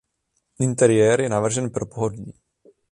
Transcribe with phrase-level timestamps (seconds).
[0.67, 2.33] Interiér je navržen pro pohodlí.